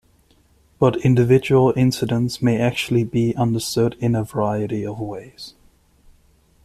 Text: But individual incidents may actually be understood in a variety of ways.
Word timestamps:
But 0.79 0.97
individual 1.05 1.75
incidents 1.77 2.41
may 2.41 2.59
actually 2.59 3.03
be 3.03 3.35
understood 3.35 3.95
in 3.99 4.15
a 4.15 4.23
variety 4.23 4.83
of 4.83 4.99
ways. 4.99 5.53